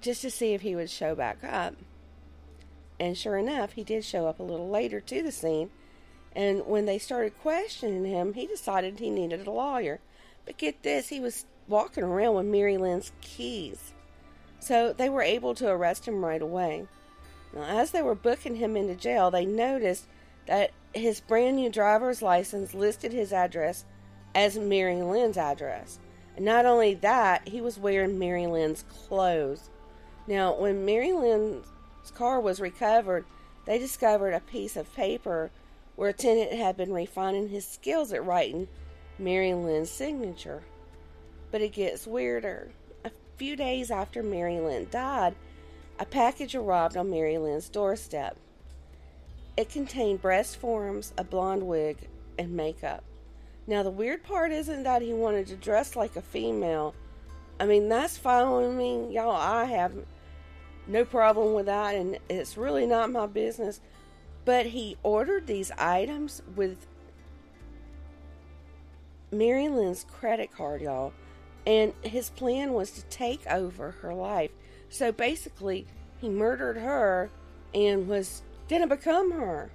just 0.00 0.22
to 0.22 0.30
see 0.30 0.52
if 0.52 0.62
he 0.62 0.74
would 0.74 0.90
show 0.90 1.14
back 1.14 1.38
up. 1.44 1.74
And 2.98 3.16
sure 3.16 3.38
enough, 3.38 3.72
he 3.72 3.84
did 3.84 4.04
show 4.04 4.26
up 4.26 4.38
a 4.38 4.44
little 4.44 4.68
later 4.68 5.00
to 5.00 5.22
the 5.22 5.32
scene 5.32 5.70
and 6.34 6.66
when 6.66 6.86
they 6.86 6.98
started 6.98 7.38
questioning 7.40 8.04
him, 8.04 8.34
he 8.34 8.46
decided 8.46 8.98
he 8.98 9.10
needed 9.10 9.46
a 9.46 9.50
lawyer. 9.50 10.00
But 10.44 10.56
get 10.56 10.82
this, 10.82 11.08
he 11.08 11.20
was 11.20 11.44
walking 11.68 12.04
around 12.04 12.34
with 12.34 12.46
Mary 12.46 12.78
Lynn's 12.78 13.12
keys. 13.20 13.92
So 14.58 14.92
they 14.92 15.08
were 15.08 15.22
able 15.22 15.54
to 15.56 15.68
arrest 15.68 16.06
him 16.06 16.24
right 16.24 16.40
away. 16.40 16.86
Now, 17.52 17.64
as 17.64 17.90
they 17.90 18.02
were 18.02 18.14
booking 18.14 18.56
him 18.56 18.76
into 18.76 18.94
jail, 18.94 19.30
they 19.30 19.44
noticed 19.44 20.06
that 20.46 20.70
his 20.94 21.20
brand 21.20 21.56
new 21.56 21.70
driver's 21.70 22.22
license 22.22 22.72
listed 22.72 23.12
his 23.12 23.32
address 23.32 23.84
as 24.34 24.58
Mary 24.58 25.02
Lynn's 25.02 25.36
address. 25.36 25.98
Not 26.38 26.66
only 26.66 26.94
that, 26.94 27.48
he 27.48 27.60
was 27.60 27.78
wearing 27.78 28.18
Mary 28.18 28.46
Lynn's 28.46 28.84
clothes. 28.88 29.68
Now, 30.26 30.54
when 30.54 30.84
Mary 30.84 31.12
Lynn's 31.12 31.66
car 32.14 32.40
was 32.40 32.60
recovered, 32.60 33.24
they 33.64 33.78
discovered 33.78 34.32
a 34.32 34.40
piece 34.40 34.76
of 34.76 34.94
paper 34.94 35.50
where 35.94 36.12
Tennant 36.12 36.52
had 36.52 36.76
been 36.76 36.92
refining 36.92 37.48
his 37.48 37.66
skills 37.66 38.12
at 38.12 38.24
writing 38.24 38.68
Mary 39.18 39.52
Lynn's 39.52 39.90
signature. 39.90 40.62
But 41.50 41.60
it 41.60 41.72
gets 41.72 42.06
weirder. 42.06 42.70
A 43.04 43.10
few 43.36 43.56
days 43.56 43.90
after 43.90 44.22
Mary 44.22 44.58
Lynn 44.58 44.88
died, 44.90 45.34
a 45.98 46.06
package 46.06 46.54
arrived 46.54 46.96
on 46.96 47.10
Mary 47.10 47.36
Lynn's 47.36 47.68
doorstep. 47.68 48.36
It 49.56 49.68
contained 49.68 50.22
breast 50.22 50.56
forms, 50.56 51.12
a 51.18 51.24
blonde 51.24 51.66
wig, 51.66 52.08
and 52.38 52.56
makeup. 52.56 53.04
Now, 53.66 53.82
the 53.82 53.90
weird 53.90 54.24
part 54.24 54.50
isn't 54.50 54.82
that 54.82 55.02
he 55.02 55.12
wanted 55.12 55.46
to 55.48 55.56
dress 55.56 55.94
like 55.94 56.16
a 56.16 56.22
female. 56.22 56.94
I 57.60 57.66
mean, 57.66 57.88
that's 57.88 58.18
following 58.18 58.76
me. 58.76 59.14
Y'all, 59.14 59.36
I 59.36 59.64
have 59.66 59.92
no 60.88 61.04
problem 61.04 61.54
with 61.54 61.66
that, 61.66 61.94
and 61.94 62.18
it's 62.28 62.56
really 62.56 62.86
not 62.86 63.10
my 63.10 63.26
business. 63.26 63.80
But 64.44 64.66
he 64.66 64.96
ordered 65.04 65.46
these 65.46 65.70
items 65.78 66.42
with 66.56 66.86
Mary 69.30 69.68
Lynn's 69.68 70.04
credit 70.04 70.50
card, 70.52 70.82
y'all. 70.82 71.12
And 71.64 71.92
his 72.02 72.30
plan 72.30 72.72
was 72.72 72.90
to 72.92 73.02
take 73.02 73.46
over 73.48 73.92
her 74.02 74.12
life. 74.12 74.50
So 74.88 75.12
basically, 75.12 75.86
he 76.20 76.28
murdered 76.28 76.76
her 76.76 77.30
and 77.72 78.08
was 78.08 78.42
going 78.68 78.82
to 78.82 78.88
become 78.88 79.30
her. 79.30 79.70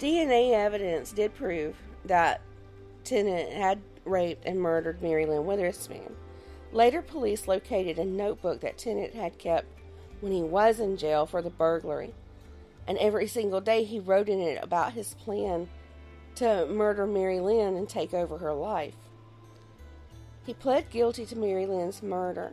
DNA 0.00 0.52
evidence 0.52 1.12
did 1.12 1.34
prove 1.34 1.76
that 2.06 2.40
Tennant 3.04 3.52
had 3.52 3.80
raped 4.04 4.46
and 4.46 4.58
murdered 4.58 5.02
Mary 5.02 5.26
Lynn 5.26 5.44
Witherspoon. 5.44 6.16
Later, 6.72 7.02
police 7.02 7.46
located 7.46 7.98
a 7.98 8.04
notebook 8.04 8.60
that 8.60 8.78
Tennant 8.78 9.14
had 9.14 9.38
kept 9.38 9.66
when 10.20 10.32
he 10.32 10.42
was 10.42 10.80
in 10.80 10.96
jail 10.96 11.26
for 11.26 11.42
the 11.42 11.50
burglary 11.50 12.14
and 12.90 12.98
every 12.98 13.28
single 13.28 13.60
day 13.60 13.84
he 13.84 14.00
wrote 14.00 14.28
in 14.28 14.40
it 14.40 14.58
about 14.62 14.94
his 14.94 15.14
plan 15.14 15.68
to 16.34 16.66
murder 16.66 17.06
Mary 17.06 17.38
Lynn 17.38 17.76
and 17.76 17.88
take 17.88 18.12
over 18.12 18.38
her 18.38 18.52
life. 18.52 18.96
He 20.44 20.54
pled 20.54 20.90
guilty 20.90 21.24
to 21.26 21.36
Mary 21.36 21.66
Lynn's 21.66 22.02
murder. 22.02 22.52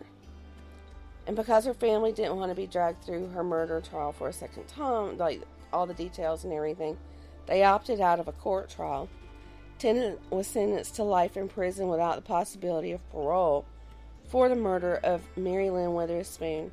And 1.25 1.35
because 1.35 1.65
her 1.65 1.73
family 1.73 2.11
didn't 2.11 2.35
want 2.35 2.51
to 2.51 2.55
be 2.55 2.67
dragged 2.67 3.03
through 3.03 3.29
her 3.29 3.43
murder 3.43 3.81
trial 3.81 4.11
for 4.11 4.27
a 4.27 4.33
second 4.33 4.67
time, 4.67 5.17
like 5.17 5.41
all 5.73 5.87
the 5.87 5.95
details 5.95 6.43
and 6.43 6.53
everything, 6.53 6.97
they 7.47 7.63
opted 7.63 7.99
out 7.99 8.19
of 8.19 8.27
a 8.27 8.33
court 8.33 8.69
trial. 8.69 9.09
Tennant 9.79 10.19
was 10.31 10.47
sentenced 10.47 10.95
to 10.95 11.03
life 11.03 11.37
in 11.37 11.47
prison 11.47 11.87
without 11.87 12.15
the 12.15 12.21
possibility 12.21 12.91
of 12.91 13.09
parole 13.11 13.65
for 14.27 14.49
the 14.49 14.55
murder 14.55 14.99
of 15.03 15.21
Mary 15.37 15.69
Lynn 15.69 15.93
Witherspoon 15.93 16.71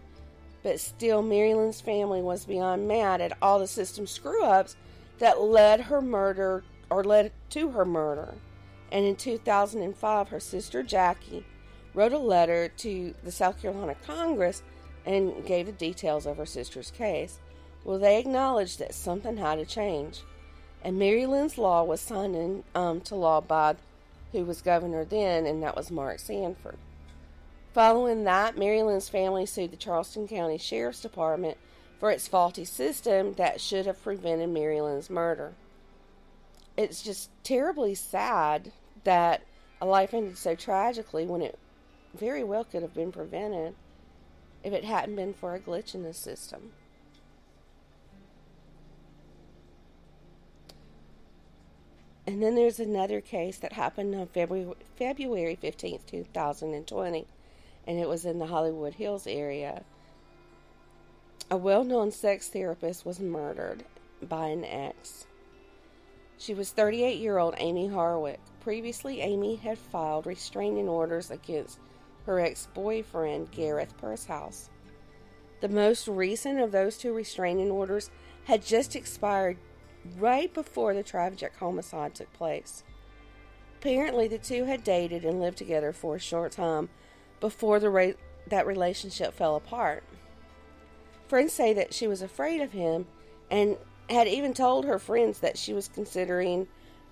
but 0.64 0.80
still, 0.80 1.22
Mary 1.22 1.52
Lynn's 1.52 1.82
family 1.82 2.22
was 2.22 2.46
beyond 2.46 2.88
mad 2.88 3.20
at 3.20 3.36
all 3.42 3.58
the 3.58 3.66
system 3.66 4.06
screw 4.06 4.42
ups 4.42 4.76
that 5.18 5.40
led 5.40 5.82
her 5.82 6.00
murder 6.00 6.64
or 6.88 7.04
led 7.04 7.32
to 7.50 7.70
her 7.72 7.84
murder. 7.84 8.34
And 8.90 9.04
in 9.04 9.14
2005, 9.14 10.28
her 10.30 10.40
sister 10.40 10.82
Jackie 10.82 11.44
wrote 11.92 12.14
a 12.14 12.18
letter 12.18 12.68
to 12.78 13.14
the 13.22 13.30
South 13.30 13.60
Carolina 13.60 13.94
Congress 14.06 14.62
and 15.04 15.44
gave 15.44 15.66
the 15.66 15.72
details 15.72 16.24
of 16.24 16.38
her 16.38 16.46
sister's 16.46 16.90
case. 16.90 17.40
Well, 17.84 17.98
they 17.98 18.18
acknowledged 18.18 18.78
that 18.78 18.94
something 18.94 19.36
had 19.36 19.56
to 19.56 19.66
change. 19.66 20.22
And 20.84 20.98
Mary 20.98 21.24
Lynn's 21.24 21.56
law 21.56 21.82
was 21.82 22.02
signed 22.02 22.36
into 22.36 22.62
um, 22.74 23.00
law 23.10 23.40
by 23.40 23.76
who 24.32 24.44
was 24.44 24.60
governor 24.60 25.04
then, 25.04 25.46
and 25.46 25.62
that 25.62 25.76
was 25.76 25.90
Mark 25.90 26.18
Sanford. 26.18 26.76
Following 27.72 28.24
that, 28.24 28.58
Mary 28.58 28.82
Lynn's 28.82 29.08
family 29.08 29.46
sued 29.46 29.70
the 29.70 29.76
Charleston 29.76 30.28
County 30.28 30.58
Sheriff's 30.58 31.00
Department 31.00 31.56
for 31.98 32.10
its 32.10 32.28
faulty 32.28 32.64
system 32.64 33.32
that 33.34 33.60
should 33.60 33.86
have 33.86 34.02
prevented 34.02 34.50
Mary 34.50 34.80
Lynn's 34.80 35.08
murder. 35.08 35.54
It's 36.76 37.02
just 37.02 37.30
terribly 37.42 37.94
sad 37.94 38.72
that 39.04 39.42
a 39.80 39.86
life 39.86 40.12
ended 40.12 40.36
so 40.36 40.54
tragically 40.54 41.24
when 41.26 41.40
it 41.40 41.58
very 42.14 42.44
well 42.44 42.64
could 42.64 42.82
have 42.82 42.94
been 42.94 43.12
prevented 43.12 43.74
if 44.62 44.72
it 44.72 44.84
hadn't 44.84 45.16
been 45.16 45.32
for 45.32 45.54
a 45.54 45.60
glitch 45.60 45.94
in 45.94 46.02
the 46.02 46.12
system. 46.12 46.72
And 52.26 52.42
then 52.42 52.54
there's 52.54 52.80
another 52.80 53.20
case 53.20 53.58
that 53.58 53.74
happened 53.74 54.14
on 54.14 54.26
February, 54.28 54.74
February 54.96 55.58
15th, 55.62 56.06
2020 56.06 57.26
and 57.86 57.98
it 57.98 58.08
was 58.08 58.24
in 58.24 58.38
the 58.38 58.46
Hollywood 58.46 58.94
Hills 58.94 59.26
area. 59.26 59.84
A 61.50 61.56
well 61.56 61.84
known 61.84 62.10
sex 62.10 62.48
therapist 62.48 63.04
was 63.04 63.20
murdered 63.20 63.84
by 64.22 64.48
an 64.48 64.64
ex. 64.64 65.26
She 66.38 66.54
was 66.54 66.72
38 66.72 67.18
year 67.18 67.38
old 67.38 67.54
Amie 67.58 67.88
Harwick. 67.88 68.38
Previously, 68.60 69.20
Amie 69.20 69.56
had 69.56 69.78
filed 69.78 70.26
restraining 70.26 70.88
orders 70.88 71.30
against 71.30 71.78
her 72.24 72.40
ex 72.40 72.68
boyfriend, 72.72 73.50
Gareth 73.50 73.96
Pursehouse. 73.98 74.70
The 75.60 75.68
most 75.68 76.08
recent 76.08 76.60
of 76.60 76.72
those 76.72 76.96
two 76.96 77.12
restraining 77.12 77.70
orders 77.70 78.10
had 78.44 78.64
just 78.64 78.96
expired 78.96 79.58
right 80.18 80.52
before 80.52 80.94
the 80.94 81.02
tragic 81.02 81.54
homicide 81.56 82.14
took 82.14 82.32
place. 82.32 82.84
Apparently, 83.78 84.28
the 84.28 84.38
two 84.38 84.64
had 84.64 84.84
dated 84.84 85.24
and 85.24 85.40
lived 85.40 85.58
together 85.58 85.92
for 85.92 86.16
a 86.16 86.20
short 86.20 86.52
time 86.52 86.88
before 87.40 87.78
the 87.78 87.90
ra- 87.90 88.12
that 88.48 88.66
relationship 88.66 89.34
fell 89.34 89.56
apart. 89.56 90.04
Friends 91.28 91.52
say 91.52 91.72
that 91.74 91.92
she 91.92 92.06
was 92.06 92.22
afraid 92.22 92.60
of 92.60 92.72
him 92.72 93.06
and 93.50 93.76
had 94.08 94.28
even 94.28 94.54
told 94.54 94.84
her 94.84 94.98
friends 94.98 95.40
that 95.40 95.58
she 95.58 95.72
was 95.72 95.88
considering 95.88 96.66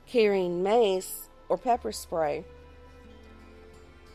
carrying 0.06 0.62
mace 0.62 1.28
or 1.48 1.58
pepper 1.58 1.92
spray. 1.92 2.44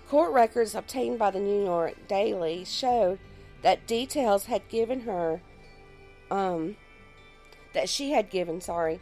Court 0.08 0.32
records 0.32 0.76
obtained 0.76 1.20
by 1.20 1.32
the 1.32 1.40
New 1.40 1.64
York 1.64 2.08
Daily 2.08 2.64
showed 2.66 3.20
that 3.62 3.88
details 3.88 4.46
had 4.46 4.68
given 4.70 5.02
her, 5.02 5.42
um, 6.32 6.78
that 7.78 7.88
she 7.88 8.10
had 8.10 8.32
given, 8.32 8.60
sorry, 8.60 9.00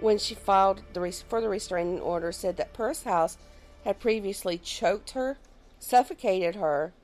when 0.00 0.16
she 0.16 0.34
filed 0.34 0.80
the 0.94 1.24
for 1.28 1.42
the 1.42 1.48
restraining 1.48 2.00
order, 2.00 2.32
said 2.32 2.56
that 2.56 2.72
Pursehouse 2.72 3.36
had 3.84 4.00
previously 4.00 4.56
choked 4.56 5.10
her, 5.10 5.36
suffocated 5.78 6.54
her, 6.54 6.94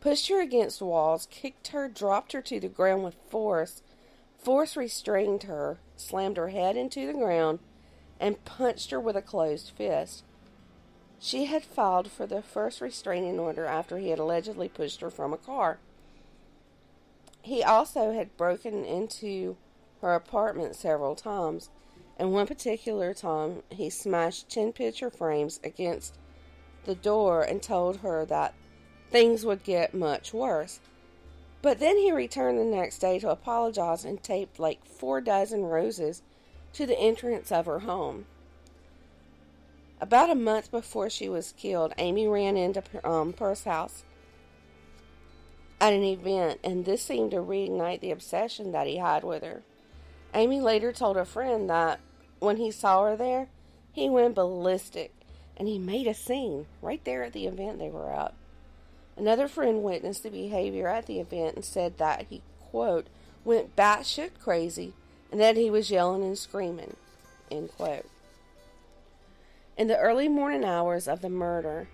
pushed 0.00 0.28
her 0.28 0.40
against 0.40 0.80
walls, 0.80 1.28
kicked 1.30 1.68
her, 1.68 1.88
dropped 1.88 2.32
her 2.32 2.40
to 2.40 2.58
the 2.58 2.70
ground 2.70 3.04
with 3.04 3.16
force, 3.28 3.82
force 4.38 4.78
restrained 4.78 5.42
her, 5.42 5.78
slammed 5.94 6.38
her 6.38 6.48
head 6.48 6.74
into 6.74 7.06
the 7.06 7.12
ground, 7.12 7.58
and 8.18 8.42
punched 8.46 8.90
her 8.92 8.98
with 8.98 9.14
a 9.14 9.20
closed 9.20 9.72
fist. 9.76 10.24
She 11.18 11.44
had 11.44 11.64
filed 11.64 12.10
for 12.10 12.26
the 12.26 12.40
first 12.40 12.80
restraining 12.80 13.38
order 13.38 13.66
after 13.66 13.98
he 13.98 14.08
had 14.08 14.18
allegedly 14.18 14.70
pushed 14.70 15.02
her 15.02 15.10
from 15.10 15.34
a 15.34 15.38
car. 15.38 15.76
He 17.42 17.62
also 17.62 18.14
had 18.14 18.38
broken 18.38 18.86
into 18.86 19.58
her 20.00 20.14
apartment 20.14 20.76
several 20.76 21.14
times, 21.14 21.70
and 22.18 22.32
one 22.32 22.46
particular 22.46 23.14
time 23.14 23.62
he 23.70 23.90
smashed 23.90 24.48
10 24.48 24.72
picture 24.72 25.10
frames 25.10 25.60
against 25.62 26.16
the 26.84 26.94
door 26.94 27.42
and 27.42 27.62
told 27.62 27.98
her 27.98 28.24
that 28.26 28.54
things 29.10 29.44
would 29.44 29.64
get 29.64 29.94
much 29.94 30.32
worse. 30.32 30.80
But 31.62 31.78
then 31.78 31.96
he 31.96 32.12
returned 32.12 32.58
the 32.58 32.64
next 32.64 32.98
day 32.98 33.18
to 33.18 33.30
apologize 33.30 34.04
and 34.04 34.22
taped 34.22 34.58
like 34.58 34.84
four 34.84 35.20
dozen 35.20 35.64
roses 35.64 36.22
to 36.74 36.86
the 36.86 36.98
entrance 36.98 37.50
of 37.50 37.66
her 37.66 37.80
home. 37.80 38.26
About 40.00 40.30
a 40.30 40.34
month 40.34 40.70
before 40.70 41.08
she 41.08 41.28
was 41.28 41.54
killed, 41.56 41.94
Amie 41.96 42.28
ran 42.28 42.56
into 42.56 42.82
um, 43.02 43.32
Pursehouse 43.32 44.04
at 45.80 45.92
an 45.92 46.04
event, 46.04 46.60
and 46.62 46.84
this 46.84 47.02
seemed 47.02 47.30
to 47.30 47.38
reignite 47.38 48.00
the 48.00 48.10
obsession 48.10 48.72
that 48.72 48.86
he 48.86 48.98
had 48.98 49.24
with 49.24 49.42
her. 49.42 49.62
Amie 50.34 50.60
later 50.60 50.92
told 50.92 51.16
a 51.16 51.24
friend 51.24 51.68
that 51.70 52.00
when 52.38 52.56
he 52.56 52.70
saw 52.70 53.04
her 53.04 53.16
there, 53.16 53.48
he 53.92 54.08
went 54.08 54.34
ballistic 54.34 55.12
and 55.56 55.66
he 55.66 55.78
made 55.78 56.06
a 56.06 56.14
scene 56.14 56.66
right 56.82 57.02
there 57.04 57.24
at 57.24 57.32
the 57.32 57.46
event 57.46 57.78
they 57.78 57.88
were 57.88 58.12
at. 58.12 58.34
Another 59.16 59.48
friend 59.48 59.82
witnessed 59.82 60.22
the 60.22 60.30
behavior 60.30 60.88
at 60.88 61.06
the 61.06 61.18
event 61.18 61.56
and 61.56 61.64
said 61.64 61.96
that 61.96 62.26
he, 62.28 62.42
quote, 62.70 63.06
went 63.44 63.74
batshit 63.74 64.38
crazy 64.38 64.92
and 65.32 65.40
that 65.40 65.56
he 65.56 65.70
was 65.70 65.90
yelling 65.90 66.22
and 66.22 66.36
screaming, 66.36 66.96
end 67.50 67.70
quote. 67.76 68.06
In 69.78 69.88
the 69.88 69.98
early 69.98 70.28
morning 70.28 70.64
hours 70.64 71.08
of 71.08 71.22
the 71.22 71.28
murder, 71.28 71.88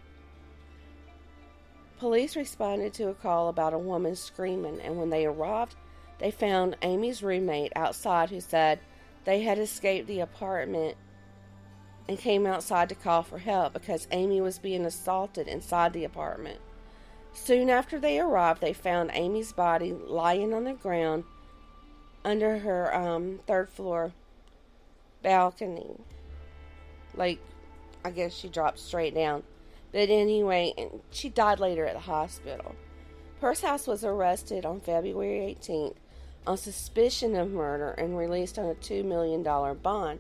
police 1.99 2.35
responded 2.35 2.93
to 2.95 3.09
a 3.09 3.15
call 3.15 3.49
about 3.49 3.75
a 3.75 3.79
woman 3.79 4.17
screaming, 4.17 4.81
and 4.81 4.99
when 4.99 5.11
they 5.11 5.25
arrived, 5.25 5.77
they 6.23 6.31
found 6.31 6.77
Amie's 6.83 7.21
roommate 7.21 7.73
outside 7.75 8.31
who 8.31 8.41
said 8.41 8.79
they 9.25 9.43
had 9.43 9.59
escaped 9.59 10.07
the 10.07 10.21
apartment 10.21 10.97
and 12.09 12.17
came 12.17 12.47
outside 12.47 12.89
to 12.91 12.95
call 12.95 13.25
for 13.25 13.39
help 13.39 13.73
because 13.73 14.07
Amie 14.13 14.41
was 14.41 14.61
being 14.61 14.87
assaulted 14.87 15.49
inside 15.49 15.93
the 15.93 16.05
apartment. 16.05 16.61
Soon 17.33 17.69
after 17.69 17.99
they 17.99 18.21
arrived, 18.21 18.61
they 18.61 18.73
found 18.73 19.11
Amie's 19.13 19.53
body 19.53 19.93
lying 19.93 20.55
on 20.55 20.63
the 20.63 20.75
ground 20.75 21.25
under 22.25 22.59
her 22.59 22.95
um, 22.95 23.41
third 23.49 23.69
floor 23.69 24.13
balcony. 25.23 25.97
Like, 27.17 27.41
I 28.05 28.13
guess 28.13 28.33
she 28.33 28.49
dropped 28.49 28.79
straight 28.79 29.17
down. 29.17 29.43
But 29.91 30.09
anyway, 30.09 30.73
she 31.11 31.31
died 31.31 31.59
later 31.59 31.85
at 31.85 31.95
the 31.95 32.01
hospital. 32.01 32.77
Pursehouse 33.41 33.89
was 33.89 34.05
arrested 34.05 34.65
on 34.65 34.79
February 34.79 35.57
18th 35.61 35.97
on 36.47 36.57
suspicion 36.57 37.37
of 37.37 37.51
murder 37.51 37.91
and 37.93 38.17
released 38.17 38.59
on 38.59 38.67
a 38.67 38.75
$2 38.75 39.05
million 39.05 39.43
bond. 39.43 40.19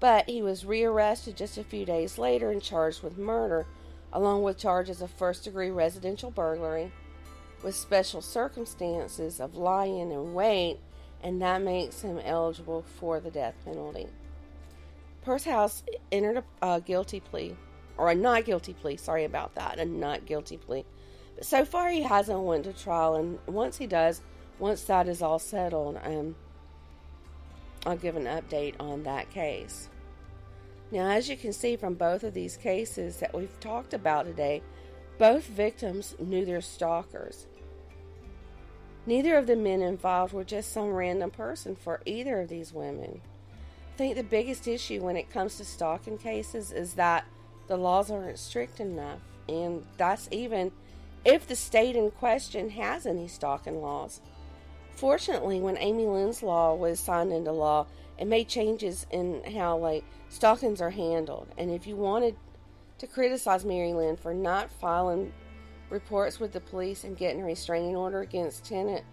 But 0.00 0.28
he 0.28 0.42
was 0.42 0.64
rearrested 0.64 1.36
just 1.36 1.58
a 1.58 1.64
few 1.64 1.84
days 1.84 2.18
later 2.18 2.50
and 2.50 2.60
charged 2.60 3.02
with 3.02 3.18
murder, 3.18 3.66
along 4.12 4.42
with 4.42 4.58
charges 4.58 5.00
of 5.00 5.10
first 5.10 5.44
degree 5.44 5.70
residential 5.70 6.30
burglary, 6.30 6.90
with 7.62 7.76
special 7.76 8.20
circumstances 8.20 9.38
of 9.38 9.54
lying 9.54 10.10
in 10.10 10.34
wait, 10.34 10.78
and 11.22 11.40
that 11.40 11.62
makes 11.62 12.02
him 12.02 12.18
eligible 12.18 12.82
for 12.82 13.20
the 13.20 13.30
death 13.30 13.54
penalty. 13.64 14.08
Pursehouse 15.22 15.84
entered 16.10 16.42
a, 16.60 16.66
a 16.66 16.80
guilty 16.80 17.20
plea, 17.20 17.56
or 17.96 18.10
a 18.10 18.14
not 18.14 18.44
guilty 18.44 18.72
plea, 18.72 18.96
sorry 18.96 19.24
about 19.24 19.54
that, 19.54 19.78
a 19.78 19.84
not 19.84 20.26
guilty 20.26 20.56
plea. 20.56 20.84
But 21.36 21.44
so 21.44 21.64
far 21.64 21.90
he 21.90 22.02
hasn't 22.02 22.40
went 22.40 22.64
to 22.64 22.72
trial, 22.72 23.14
and 23.14 23.38
once 23.46 23.78
he 23.78 23.86
does, 23.86 24.20
once 24.58 24.82
that 24.84 25.08
is 25.08 25.22
all 25.22 25.38
settled, 25.38 25.98
um, 26.04 26.34
I'll 27.84 27.96
give 27.96 28.16
an 28.16 28.24
update 28.24 28.74
on 28.78 29.02
that 29.04 29.30
case. 29.30 29.88
Now, 30.90 31.10
as 31.10 31.28
you 31.28 31.36
can 31.36 31.52
see 31.52 31.76
from 31.76 31.94
both 31.94 32.22
of 32.22 32.34
these 32.34 32.56
cases 32.56 33.16
that 33.16 33.34
we've 33.34 33.58
talked 33.60 33.94
about 33.94 34.26
today, 34.26 34.62
both 35.18 35.44
victims 35.46 36.14
knew 36.18 36.44
their 36.44 36.60
stalkers. 36.60 37.46
Neither 39.06 39.36
of 39.36 39.46
the 39.46 39.56
men 39.56 39.82
involved 39.82 40.32
were 40.32 40.44
just 40.44 40.72
some 40.72 40.92
random 40.92 41.30
person 41.30 41.74
for 41.74 42.00
either 42.04 42.40
of 42.40 42.48
these 42.48 42.72
women. 42.72 43.20
I 43.94 43.96
think 43.96 44.16
the 44.16 44.22
biggest 44.22 44.68
issue 44.68 45.00
when 45.00 45.16
it 45.16 45.30
comes 45.30 45.56
to 45.56 45.64
stalking 45.64 46.18
cases 46.18 46.72
is 46.72 46.94
that 46.94 47.24
the 47.66 47.76
laws 47.76 48.10
aren't 48.10 48.38
strict 48.38 48.78
enough, 48.78 49.20
and 49.48 49.84
that's 49.96 50.28
even 50.30 50.72
if 51.24 51.46
the 51.46 51.56
state 51.56 51.96
in 51.96 52.10
question 52.10 52.70
has 52.70 53.06
any 53.06 53.28
stalking 53.28 53.80
laws. 53.80 54.20
Fortunately, 54.94 55.60
when 55.60 55.78
Amy 55.78 56.06
Lynn's 56.06 56.42
law 56.42 56.74
was 56.74 57.00
signed 57.00 57.32
into 57.32 57.52
law, 57.52 57.86
it 58.18 58.26
made 58.26 58.48
changes 58.48 59.06
in 59.10 59.42
how 59.54 59.76
like 59.76 60.04
stockings 60.28 60.80
are 60.80 60.90
handled. 60.90 61.48
And 61.58 61.70
if 61.70 61.86
you 61.86 61.96
wanted 61.96 62.36
to 62.98 63.06
criticize 63.06 63.64
Mary 63.64 63.92
Lynn 63.92 64.16
for 64.16 64.32
not 64.32 64.70
filing 64.70 65.32
reports 65.90 66.38
with 66.38 66.52
the 66.52 66.60
police 66.60 67.04
and 67.04 67.16
getting 67.16 67.42
a 67.42 67.44
restraining 67.44 67.96
order 67.96 68.20
against 68.20 68.64
Tennant, 68.64 69.04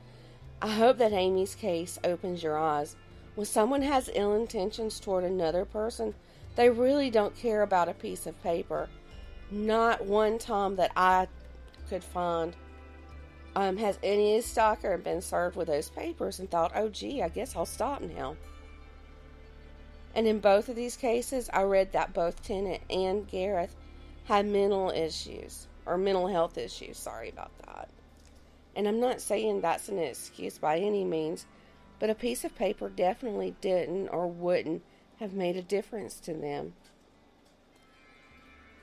I 0.62 0.70
hope 0.74 0.98
that 0.98 1.13
Amie's 1.13 1.56
case 1.56 1.98
opens 2.04 2.44
your 2.44 2.58
eyes. 2.58 2.96
When 3.36 3.46
someone 3.46 3.82
has 3.82 4.10
ill 4.13 4.36
intentions 4.36 5.00
toward 5.00 5.24
another 5.24 5.65
person, 5.65 6.13
they 6.56 6.70
really 6.70 7.10
don't 7.10 7.36
care 7.36 7.62
about 7.62 7.89
a 7.89 7.94
piece 7.94 8.28
of 8.28 8.42
paper. 8.44 8.89
Not 9.50 10.06
one 10.06 10.38
time 10.38 10.76
that 10.76 10.92
I 10.96 11.28
could 11.89 12.04
find 12.04 12.56
um, 13.60 13.76
has 13.76 14.00
any 14.02 14.39
stalker 14.39 14.98
been 14.98 15.22
served 15.22 15.58
with 15.58 15.67
those 15.67 15.89
papers 15.89 16.39
and 16.39 16.50
thought, 16.50 16.72
oh, 16.76 16.88
gee, 16.88 17.22
I 17.22 17.28
guess 17.28 17.58
I'll 17.58 17.65
stop 17.65 18.02
now? 18.02 18.38
And 20.15 20.26
in 20.26 20.39
both 20.39 20.69
of 20.69 20.78
these 20.78 20.95
cases, 20.95 21.50
I 21.52 21.63
read 21.63 21.91
that 21.91 22.13
both 22.13 22.41
Tennant 22.41 22.82
and 22.89 23.28
Gareth 23.28 23.76
had 24.24 24.45
mental 24.45 24.91
issues, 24.91 25.67
or 25.86 25.98
mental 25.98 26.28
health 26.28 26.58
issues. 26.58 26.98
Sorry 26.98 27.30
about 27.30 27.52
that. 27.65 27.89
And 28.78 28.88
I'm 28.88 29.02
not 29.02 29.19
saying 29.19 29.60
that's 29.60 29.89
an 29.89 30.00
excuse 30.00 30.58
by 30.58 30.78
any 30.78 31.04
means, 31.04 31.45
but 32.00 32.10
a 32.10 32.15
piece 32.15 32.45
of 32.45 32.56
paper 32.56 32.88
definitely 32.88 33.56
didn't 33.60 34.08
or 34.08 34.28
wouldn't 34.28 34.84
have 35.19 35.34
made 35.34 35.58
a 35.58 35.62
difference 35.62 36.17
to 36.22 36.34
them. 36.34 36.76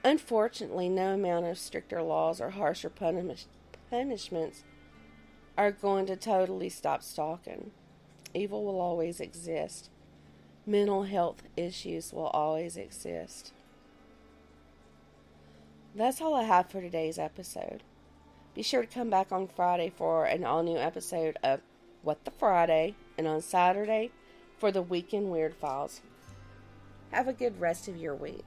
Unfortunately, 0.05 0.91
no 0.91 1.15
amount 1.15 1.47
of 1.47 1.57
stricter 1.57 2.03
laws 2.03 2.43
or 2.43 2.51
harsher 2.51 2.91
punish- 2.91 3.47
punishments 3.91 4.65
are 5.57 5.71
going 5.71 6.07
to 6.07 6.17
totally 6.17 6.69
stop 6.69 7.03
stalking. 7.03 7.71
Evil 8.35 8.65
will 8.65 8.81
always 8.81 9.21
exist. 9.21 9.91
Mental 10.67 11.05
health 11.05 11.43
issues 11.57 12.13
will 12.13 12.27
always 12.29 12.77
exist. 12.77 13.53
That's 15.95 16.21
all 16.21 16.35
I 16.35 16.43
have 16.43 16.69
for 16.69 16.81
today's 16.81 17.19
episode. 17.19 17.83
Be 18.55 18.63
sure 18.63 18.83
to 18.83 18.87
come 18.87 19.11
back 19.11 19.33
on 19.33 19.49
Friday 19.49 19.91
for 19.95 20.25
an 20.25 20.45
all 20.45 20.63
new 20.63 20.77
episode 20.77 21.39
of 21.43 21.61
What 22.03 22.25
the 22.25 22.31
Friday, 22.31 22.95
and 23.17 23.27
on 23.27 23.41
Saturday 23.41 24.11
for 24.59 24.71
the 24.71 24.83
Weekend 24.83 25.31
Weird 25.31 25.55
Files. 25.55 26.01
Have 27.13 27.29
a 27.29 27.33
good 27.33 27.61
rest 27.61 27.89
of 27.89 27.97
your 27.97 28.15
week. 28.15 28.45